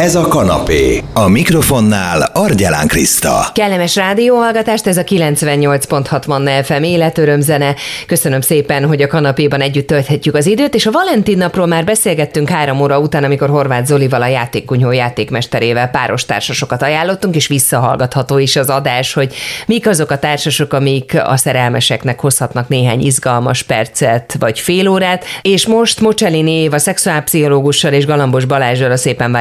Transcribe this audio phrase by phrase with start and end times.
[0.00, 1.02] Ez a kanapé.
[1.12, 3.46] A mikrofonnál Argyelán Kriszta.
[3.52, 7.74] Kellemes rádióhallgatást, ez a 98.6 Manna FM életörömzene.
[8.06, 12.48] Köszönöm szépen, hogy a kanapéban együtt tölthetjük az időt, és a Valentin napról már beszélgettünk
[12.48, 18.56] három óra után, amikor Horváth Zolival a játékkunyhó játékmesterével páros társasokat ajánlottunk, és visszahallgatható is
[18.56, 19.34] az adás, hogy
[19.66, 25.66] mik azok a társasok, amik a szerelmeseknek hozhatnak néhány izgalmas percet vagy fél órát, és
[25.66, 29.32] most Mocselini Éva szexuálpszichológussal és Galambos Balázsral a szépen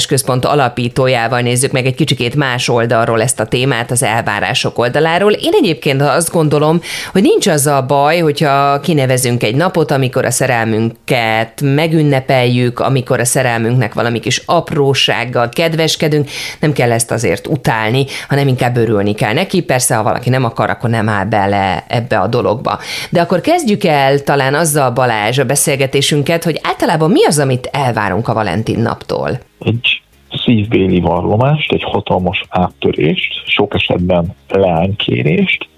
[0.00, 5.32] váljál Központ alapítójával nézzük meg egy kicsikét más oldalról ezt a témát, az elvárások oldaláról.
[5.32, 6.80] Én egyébként azt gondolom,
[7.12, 13.24] hogy nincs az a baj, hogyha kinevezünk egy napot, amikor a szerelmünket megünnepeljük, amikor a
[13.24, 16.28] szerelmünknek valami kis aprósággal kedveskedünk,
[16.60, 19.62] nem kell ezt azért utálni, hanem inkább örülni kell neki.
[19.62, 22.78] Persze, ha valaki nem akar, akkor nem áll bele ebbe a dologba.
[23.10, 28.28] De akkor kezdjük el talán azzal Balázs a beszélgetésünket, hogy általában mi az, amit elvárunk
[28.28, 29.48] a Valentin naptól?
[29.64, 30.02] Egy
[30.44, 35.68] szívbéli vallomást, egy hatalmas áttörést, sok esetben leánykérést,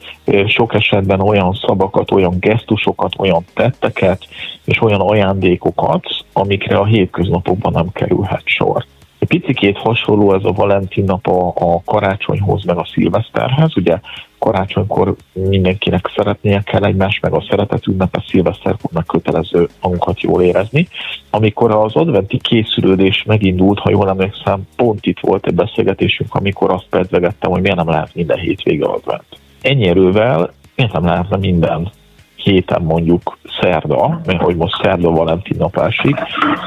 [0.46, 4.26] sok esetben olyan szavakat, olyan gesztusokat, olyan tetteket
[4.64, 8.84] és olyan ajándékokat, amikre a hétköznapokban nem kerülhet sor.
[9.22, 13.76] Egy picikét hasonló ez a Valentin nap a, a karácsonyhoz, meg a szilveszterhez.
[13.76, 14.00] Ugye
[14.38, 20.88] karácsonykor mindenkinek szeretnie kell egymás, meg a szeretet ünnepe szilveszterkor meg kötelező magunkat jól érezni.
[21.30, 26.86] Amikor az adventi készülődés megindult, ha jól emlékszem, pont itt volt egy beszélgetésünk, amikor azt
[26.90, 29.26] pedzegettem, hogy miért nem lehet minden hétvége advent.
[29.60, 31.90] Ennyi erővel miért nem lehetne minden
[32.36, 36.16] héten mondjuk szerda, mert hogy most szerda Valentin napásig,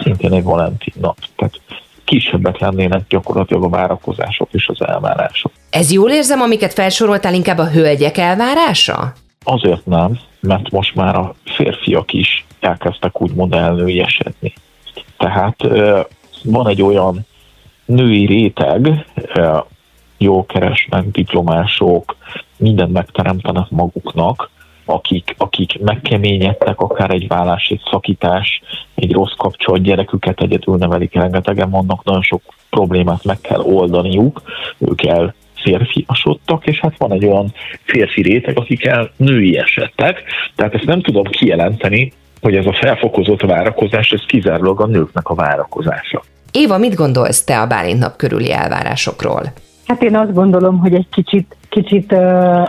[0.02, 1.18] szintén egy Valentin nap.
[1.36, 1.60] Tehát
[2.06, 5.52] kisebbek lennének gyakorlatilag a várakozások és az elvárások.
[5.70, 9.14] Ez jól érzem, amiket felsoroltál, inkább a hölgyek elvárása?
[9.44, 14.54] Azért nem, mert most már a férfiak is elkezdtek úgymond elnőjesedni.
[15.18, 15.56] Tehát
[16.44, 17.26] van egy olyan
[17.86, 19.06] női réteg,
[20.18, 22.16] jól keresnek, diplomások,
[22.58, 24.50] mindent megteremtenek maguknak,
[24.86, 28.62] akik, akik megkeményedtek, akár egy vállás, egy szakítás,
[28.96, 34.42] egy rossz kapcsolat, gyereküket egyedül nevelik, rengetegen vannak, nagyon sok problémát meg kell oldaniuk,
[34.78, 40.24] ők el férfiasodtak, és hát van egy olyan férfi réteg, akik el női esettek,
[40.56, 42.12] tehát ezt nem tudom kijelenteni,
[42.42, 46.24] hogy ez a felfokozott várakozás, ez kizárólag a nőknek a várakozása.
[46.52, 49.54] Éva, mit gondolsz te a Bálint nap körüli elvárásokról?
[49.88, 52.12] Hát én azt gondolom, hogy egy kicsit, kicsit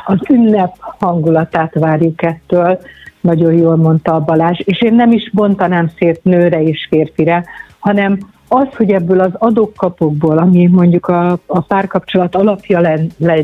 [0.07, 2.79] az ünnep hangulatát várjuk ettől,
[3.21, 7.45] nagyon jól mondta a Balázs, és én nem is bontanám szét nőre és férfire,
[7.79, 8.19] hanem
[8.49, 13.37] az, hogy ebből az adókkapokból, ami mondjuk a, a párkapcsolat alapja len, le,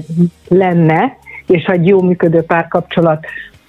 [0.48, 1.16] lenne,
[1.46, 3.26] és egy jó működő párkapcsolat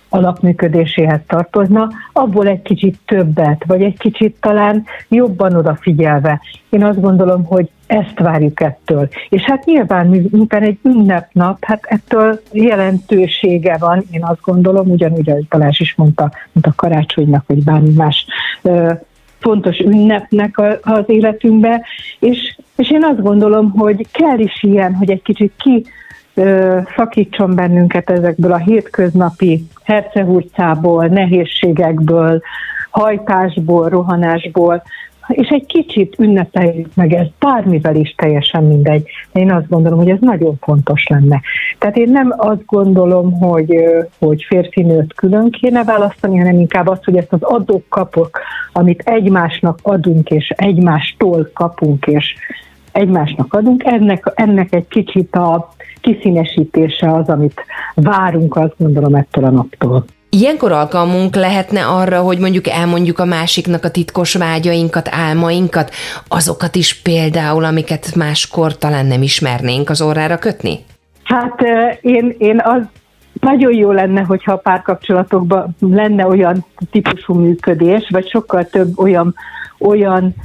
[0.09, 6.41] alapműködéséhez tartozna, abból egy kicsit többet, vagy egy kicsit talán jobban odafigyelve.
[6.69, 9.09] Én azt gondolom, hogy ezt várjuk ettől.
[9.29, 15.47] És hát nyilván, miután egy ünnepnap, hát ettől jelentősége van, én azt gondolom, ugyanúgy, ahogy
[15.47, 18.25] Balázs is mondta, mint a karácsonynak, vagy bármi más
[19.39, 21.85] fontos ünnepnek az életünkbe,
[22.19, 25.85] és, és én azt gondolom, hogy kell is ilyen, hogy egy kicsit ki
[26.95, 32.41] szakítson bennünket ezekből a hétköznapi hercehurcából, nehézségekből,
[32.89, 34.83] hajtásból, rohanásból,
[35.27, 39.07] és egy kicsit ünnepeljük meg ez, bármivel is teljesen mindegy.
[39.33, 41.41] Én azt gondolom, hogy ez nagyon fontos lenne.
[41.77, 43.75] Tehát én nem azt gondolom, hogy,
[44.19, 48.39] hogy férfinőt külön kéne választani, hanem inkább azt, hogy ezt az adók kapok,
[48.71, 52.35] amit egymásnak adunk, és egymástól kapunk, és
[52.91, 55.69] egymásnak adunk, ennek, ennek egy kicsit a
[56.01, 57.61] kiszínesítése az, amit
[57.95, 60.05] várunk, azt gondolom ettől a naptól.
[60.39, 65.91] Ilyenkor alkalmunk lehetne arra, hogy mondjuk elmondjuk a másiknak a titkos vágyainkat, álmainkat,
[66.27, 70.79] azokat is például, amiket máskor talán nem ismernénk az orrára kötni?
[71.23, 71.61] Hát
[72.01, 72.81] én, én az
[73.39, 79.35] nagyon jó lenne, hogyha a párkapcsolatokban lenne olyan típusú működés, vagy sokkal több olyan,
[79.79, 80.35] olyan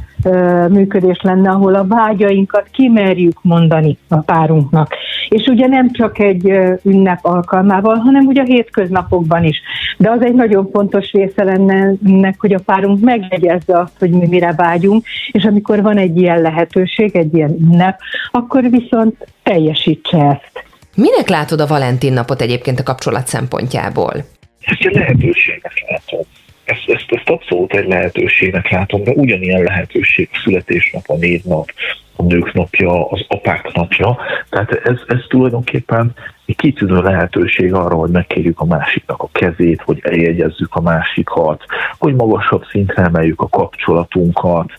[0.69, 4.95] működés lenne, ahol a vágyainkat kimerjük mondani a párunknak.
[5.29, 9.63] És ugye nem csak egy ünnep alkalmával, hanem ugye a hétköznapokban is.
[9.97, 14.27] De az egy nagyon fontos része lenne ennek, hogy a párunk megjegyezze azt, hogy mi
[14.27, 18.01] mire vágyunk, és amikor van egy ilyen lehetőség, egy ilyen ünnep,
[18.31, 20.67] akkor viszont teljesítse ezt.
[20.95, 24.13] Minek látod a Valentin napot egyébként a kapcsolat szempontjából?
[24.61, 26.27] Ezt a lehetőséget látom
[26.69, 31.73] ezt, ezt, ezt abszolút egy lehetőségnek látom, de ugyanilyen lehetőség a születésnap, a névnap,
[32.17, 34.19] a nők napja, az apák napja.
[34.51, 36.15] Tehát ez, ez tulajdonképpen
[36.47, 41.65] egy kitűnő lehetőség arra, hogy megkérjük a másiknak a kezét, hogy eljegyezzük a másikat,
[41.99, 44.73] hogy magasabb szintre emeljük a kapcsolatunkat,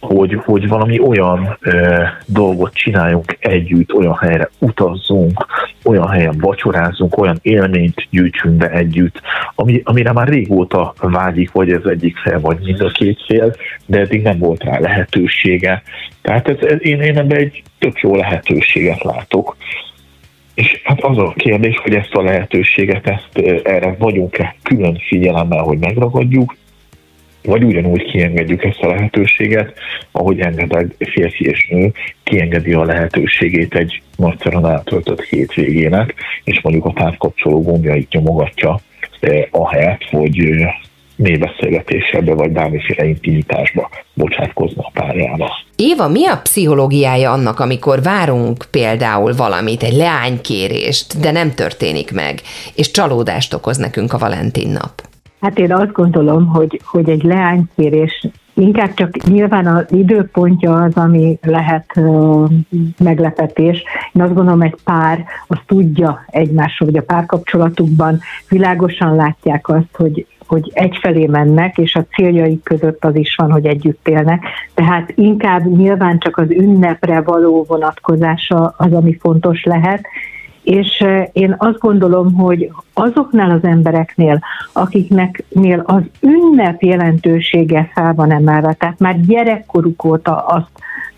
[0.00, 5.46] hogy, hogy valami olyan ö, dolgot csináljunk együtt, olyan helyre utazzunk,
[5.84, 9.20] olyan helyen vacsorázunk, olyan élményt gyűjtsünk be együtt,
[9.54, 13.54] ami, amire már régóta vágyik, vagy ez egyik fél, vagy mind a két fél,
[13.86, 15.82] de eddig nem volt rá lehetősége.
[16.22, 19.56] Tehát ez, ez, én, én ebben egy tök jó lehetőséget látok.
[20.54, 25.78] És hát az a kérdés, hogy ezt a lehetőséget, ezt erre vagyunk-e külön figyelemmel, hogy
[25.78, 26.54] megragadjuk,
[27.42, 29.72] vagy ugyanúgy kiengedjük ezt a lehetőséget,
[30.10, 31.92] ahogy enged egy férfi és nő
[32.22, 36.14] kiengedi a lehetőségét egy nagyszerűen eltöltött hétvégének,
[36.44, 38.80] és mondjuk a párkapcsoló gombjait nyomogatja,
[39.20, 40.74] eh, ahelyett, hogy eh,
[41.16, 45.50] mély beszélgetésekbe vagy bármiféle intimitásba bocsátkozna a párjába.
[45.76, 52.40] Éva, mi a pszichológiája annak, amikor várunk például valamit, egy leánykérést, de nem történik meg,
[52.74, 55.09] és csalódást okoz nekünk a Valentin nap?
[55.40, 61.38] Hát én azt gondolom, hogy, hogy egy leánykérés inkább csak nyilván az időpontja az, ami
[61.42, 62.00] lehet
[62.98, 63.82] meglepetés.
[64.12, 70.26] Én azt gondolom, egy pár az tudja egymásról, hogy a párkapcsolatukban világosan látják azt, hogy
[70.50, 74.44] hogy egyfelé mennek, és a céljaik között az is van, hogy együtt élnek.
[74.74, 80.06] Tehát inkább nyilván csak az ünnepre való vonatkozása az, ami fontos lehet,
[80.70, 84.40] és én azt gondolom, hogy azoknál az embereknél,
[84.72, 90.70] akiknél az ünnep jelentősége fel van emelve, tehát már gyerekkoruk óta azt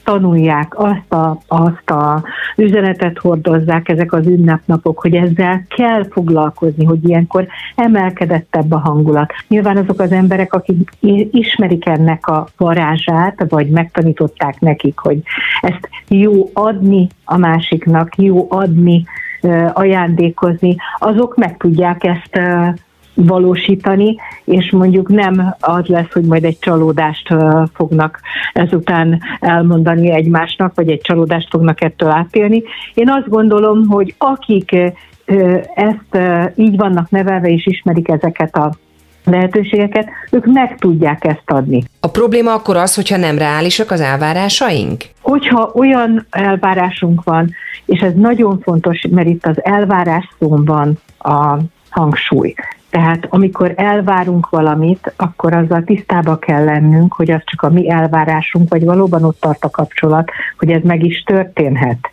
[0.04, 2.22] tanulják, azt a, azt a
[2.56, 9.32] üzenetet hordozzák ezek az ünnepnapok, hogy ezzel kell foglalkozni, hogy ilyenkor emelkedettebb a hangulat.
[9.48, 10.90] Nyilván azok az emberek, akik
[11.30, 15.22] ismerik ennek a varázsát, vagy megtanították nekik, hogy
[15.60, 19.04] ezt jó adni a másiknak, jó adni
[19.72, 22.40] ajándékozni, azok meg tudják ezt
[23.14, 27.34] valósítani, és mondjuk nem az lesz, hogy majd egy csalódást
[27.74, 28.20] fognak
[28.52, 32.62] ezután elmondani egymásnak, vagy egy csalódást fognak ettől átélni.
[32.94, 34.76] Én azt gondolom, hogy akik
[35.74, 36.18] ezt
[36.54, 38.72] így vannak nevelve és ismerik ezeket a
[39.24, 41.82] lehetőségeket, ők meg tudják ezt adni.
[42.00, 45.04] A probléma akkor az, hogyha nem reálisak az elvárásaink?
[45.20, 47.50] Hogyha olyan elvárásunk van,
[47.84, 51.58] és ez nagyon fontos, mert itt az elvárás szón van a
[51.90, 52.54] hangsúly.
[52.90, 58.68] Tehát amikor elvárunk valamit, akkor azzal tisztába kell lennünk, hogy az csak a mi elvárásunk,
[58.68, 62.10] vagy valóban ott tart a kapcsolat, hogy ez meg is történhet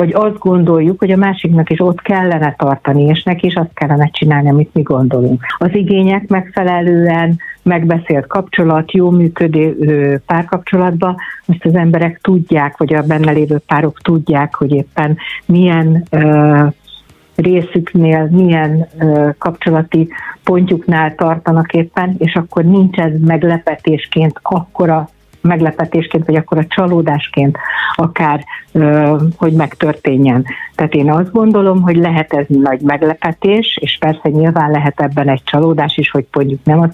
[0.00, 4.10] hogy azt gondoljuk, hogy a másiknak is ott kellene tartani, és neki is azt kellene
[4.12, 5.42] csinálni, amit mi gondolunk.
[5.58, 11.16] Az igények megfelelően megbeszélt kapcsolat, jó működő párkapcsolatban,
[11.46, 15.16] azt az emberek tudják, vagy a benne lévő párok tudják, hogy éppen
[15.46, 16.04] milyen
[17.34, 18.88] részüknél, milyen
[19.38, 20.08] kapcsolati
[20.44, 25.08] pontjuknál tartanak éppen, és akkor nincs ez meglepetésként akkora
[25.40, 27.58] meglepetésként, vagy akkor a csalódásként
[27.94, 28.44] akár,
[29.36, 30.44] hogy megtörténjen.
[30.74, 35.42] Tehát én azt gondolom, hogy lehet ez nagy meglepetés, és persze nyilván lehet ebben egy
[35.44, 36.88] csalódás is, hogy mondjuk nem a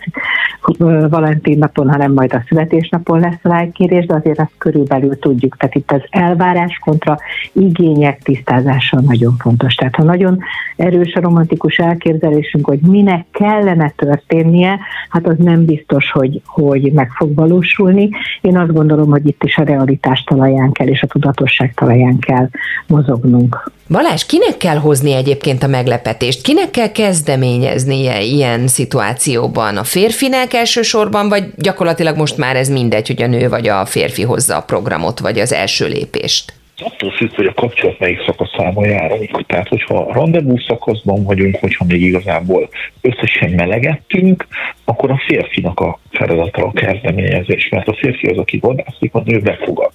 [1.09, 5.57] Valentin napon, hanem majd a születésnapon lesz a lájkérés, de azért azt körülbelül tudjuk.
[5.57, 7.19] Tehát itt az elvárás kontra
[7.53, 9.75] igények tisztázása nagyon fontos.
[9.75, 10.39] Tehát ha nagyon
[10.77, 17.11] erős a romantikus elképzelésünk, hogy minek kellene történnie, hát az nem biztos, hogy, hogy meg
[17.11, 18.11] fog valósulni.
[18.41, 22.49] Én azt gondolom, hogy itt is a realitás talaján kell, és a tudatosság talaján kell
[22.87, 23.71] mozognunk.
[23.89, 26.43] Balázs, kinek kell hozni egyébként a meglepetést?
[26.43, 29.77] Kinek kell kezdeményeznie ilyen szituációban?
[29.77, 34.23] A férfinek elsősorban, vagy gyakorlatilag most már ez mindegy, hogy a nő vagy a férfi
[34.23, 36.53] hozza a programot, vagy az első lépést?
[36.81, 39.47] Attól függ, hogy a kapcsolat melyik szakaszában járunk.
[39.47, 42.69] Tehát, hogyha a rendezvú szakaszban vagyunk, hogyha még igazából
[43.01, 44.47] összesen melegettünk,
[44.85, 49.41] akkor a férfinak a feladata a kezdeményezés, mert a férfi az, aki vadászik, a nő
[49.41, 49.91] befogad.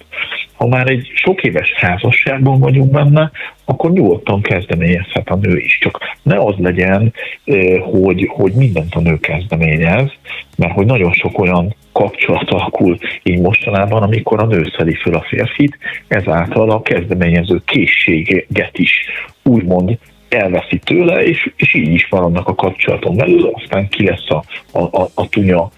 [0.52, 3.30] Ha már egy sok éves házasságban vagyunk benne,
[3.64, 5.78] akkor nyugodtan kezdeményezhet a nő is.
[5.78, 7.14] Csak ne az legyen,
[7.80, 10.10] hogy, hogy mindent a nő kezdeményez,
[10.56, 15.24] mert hogy nagyon sok olyan kapcsolat alakul így mostanában, amikor a nő szedi föl a
[15.28, 15.78] férfit,
[16.08, 18.98] ezáltal a kezdeményező készséget is
[19.42, 24.30] úgymond elveszi tőle, és, és így is van annak a kapcsolaton belül, aztán ki lesz
[24.30, 25.70] a, a, a, a tunya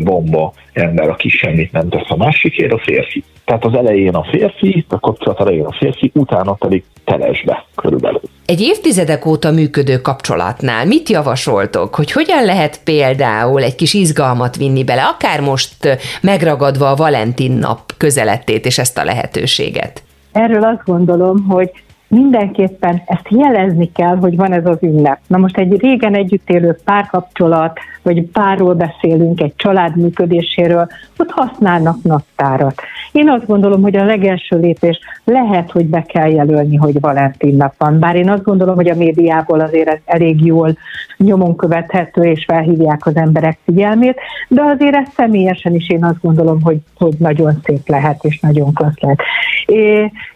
[0.00, 3.24] bomba ember, aki semmit nem tesz a másikért, a férfi.
[3.44, 8.20] Tehát az elején a férfi, a kapcsolat elején a férfi, utána pedig telesbe körülbelül.
[8.50, 14.84] Egy évtizedek óta működő kapcsolatnál mit javasoltok, hogy hogyan lehet például egy kis izgalmat vinni
[14.84, 20.02] bele, akár most megragadva a Valentin nap közelettét és ezt a lehetőséget?
[20.32, 21.70] Erről azt gondolom, hogy
[22.10, 25.18] mindenképpen ezt jelezni kell, hogy van ez az ünnep.
[25.26, 32.02] Na most egy régen együtt élő párkapcsolat, vagy párról beszélünk, egy család működéséről, ott használnak
[32.02, 32.80] naptárat.
[33.12, 37.74] Én azt gondolom, hogy a legelső lépés lehet, hogy be kell jelölni, hogy Valentin nap
[37.78, 37.98] van.
[37.98, 40.76] Bár én azt gondolom, hogy a médiából azért ez elég jól
[41.16, 46.62] nyomon követhető, és felhívják az emberek figyelmét, de azért ez személyesen is én azt gondolom,
[46.62, 49.20] hogy, hogy nagyon szép lehet, és nagyon klassz lehet.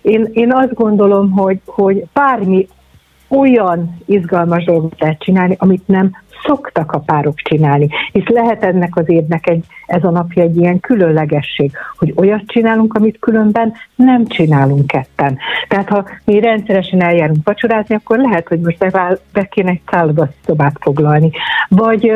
[0.03, 2.67] Én, én azt gondolom, hogy, hogy bármi
[3.29, 6.11] olyan izgalmas dolgot lehet csinálni, amit nem
[6.47, 7.89] szoktak a párok csinálni.
[8.13, 12.95] Hisz lehet ennek az évnek egy, ez a napja egy ilyen különlegesség, hogy olyat csinálunk,
[12.95, 15.39] amit különben nem csinálunk ketten.
[15.69, 19.83] Tehát ha mi rendszeresen eljárunk vacsorázni, akkor lehet, hogy most be, be kéne egy
[20.47, 21.31] szobát foglalni.
[21.69, 22.13] Vagy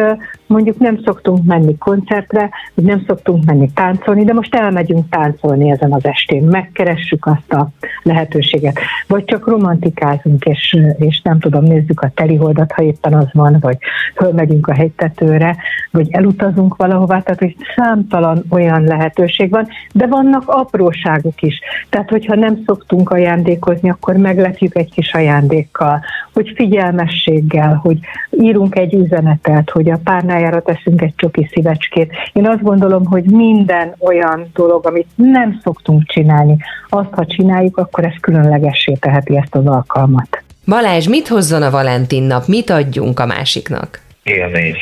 [0.46, 5.92] mondjuk nem szoktunk menni koncertre, vagy nem szoktunk menni táncolni, de most elmegyünk táncolni ezen
[5.92, 7.68] az estén, megkeressük azt a
[8.02, 8.78] lehetőséget.
[9.06, 13.76] Vagy csak romantikázunk, és, és nem tudom, nézzük a teliholdat, ha éppen az van, vagy
[14.14, 15.56] fölmegyünk a hegytetőre,
[15.90, 21.61] vagy elutazunk valahová, tehát hogy számtalan olyan lehetőség van, de vannak apróságok is.
[21.88, 26.00] Tehát, hogyha nem szoktunk ajándékozni, akkor meglepjük egy kis ajándékkal,
[26.33, 27.99] hogy figyelmességgel, hogy
[28.41, 32.12] írunk egy üzenetet, hogy a párnájára teszünk egy csoki szívecskét.
[32.33, 36.57] Én azt gondolom, hogy minden olyan dolog, amit nem szoktunk csinálni,
[36.88, 40.43] azt, ha csináljuk, akkor ez különlegessé teheti ezt az alkalmat.
[40.67, 42.47] Balázs, mit hozzon a Valentin nap?
[42.47, 44.00] Mit adjunk a másiknak?
[44.23, 44.77] Élmény.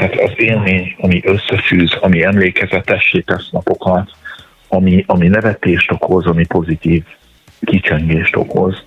[0.00, 4.10] Tehát az élmény, ami összefűz, ami emlékezetessé tesz napokat,
[4.68, 7.04] ami, ami nevetést okoz, ami pozitív
[7.60, 8.84] kicsengést okoz.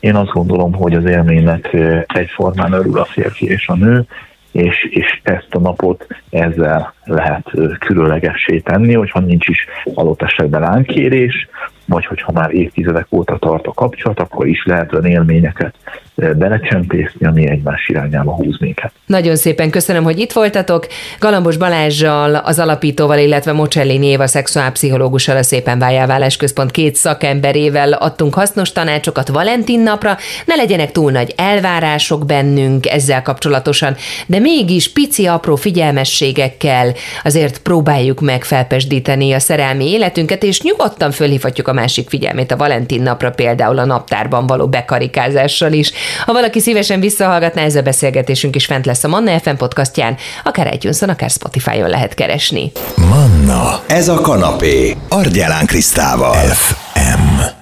[0.00, 4.06] Én azt gondolom, hogy az élménynek egyformán örül a férfi és a nő,
[4.52, 11.48] és, és ezt a napot ezzel lehet különlegessé tenni, hogyha nincs is adott esetben lánkérés,
[11.84, 15.74] vagy hogyha már évtizedek óta tart a kapcsolat, akkor is lehet olyan élményeket
[16.16, 18.92] belecsempészni, ami egymás irányába húz minket.
[19.06, 20.86] Nagyon szépen köszönöm, hogy itt voltatok.
[21.18, 28.34] Galambos Balázsjal, az alapítóval, illetve Mocelli Néva szexuálpszichológussal a Szépen Váljáválás Központ két szakemberével adtunk
[28.34, 30.16] hasznos tanácsokat Valentin napra.
[30.44, 33.96] Ne legyenek túl nagy elvárások bennünk ezzel kapcsolatosan,
[34.26, 36.92] de mégis pici apró figyelmességekkel
[37.24, 43.02] azért próbáljuk meg felpesdíteni a szerelmi életünket, és nyugodtan fölhívhatjuk a másik figyelmét a Valentin
[43.02, 45.92] napra például a naptárban való bekarikázással is.
[46.24, 50.74] Ha valaki szívesen visszahallgatná, ez a beszélgetésünk is fent lesz a Manna FM podcastján, akár
[50.74, 52.72] itunes akár Spotify-on lehet keresni.
[52.96, 56.34] Manna, ez a kanapé, Argyelán Krisztával.
[56.34, 57.55] FM.